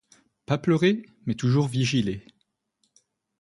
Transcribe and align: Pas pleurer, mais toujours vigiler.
Pas 0.47 0.57
pleurer, 0.57 1.03
mais 1.27 1.35
toujours 1.35 1.67
vigiler. 1.67 2.25